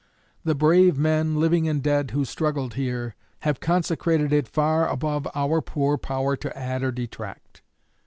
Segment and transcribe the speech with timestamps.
[0.43, 5.61] The brave men, living and dead, who struggled here, have consecrated it, far above our
[5.61, 7.61] poor power to add or detract.